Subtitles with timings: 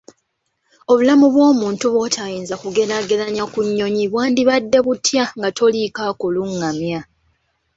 [0.91, 6.99] Obulamu bw'omuntu bw'otayinza kugeraageranya ku nnyonyi bwandibadde butya nga toliiko akulungamya?